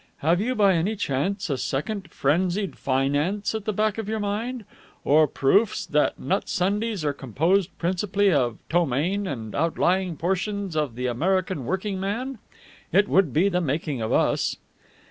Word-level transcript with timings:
Have 0.25 0.41
you 0.41 0.55
by 0.55 0.73
any 0.73 0.95
chance 0.95 1.47
a 1.51 1.59
second 1.59 2.09
'Frenzied 2.09 2.75
Finance' 2.75 3.53
at 3.53 3.65
the 3.65 3.71
back 3.71 3.99
of 3.99 4.09
your 4.09 4.19
mind? 4.19 4.65
Or 5.05 5.27
proofs 5.27 5.85
that 5.85 6.17
nut 6.17 6.49
sundaes 6.49 7.05
are 7.05 7.13
composed 7.13 7.69
principally 7.77 8.33
of 8.33 8.57
ptomaine 8.67 9.27
and 9.31 9.53
outlying 9.53 10.17
portions 10.17 10.75
of 10.75 10.95
the 10.95 11.05
American 11.05 11.65
workingman? 11.65 12.39
It 12.91 13.07
would 13.09 13.31
be 13.31 13.47
the 13.47 13.61
making 13.61 14.01
of 14.01 14.11
us." 14.11 14.57